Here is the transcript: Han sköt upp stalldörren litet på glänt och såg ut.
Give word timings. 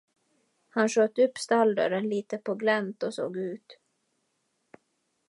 Han 0.69 0.89
sköt 0.89 1.19
upp 1.19 1.37
stalldörren 1.37 2.09
litet 2.09 2.43
på 2.43 2.55
glänt 2.55 3.03
och 3.03 3.13
såg 3.13 3.37
ut. 3.37 3.77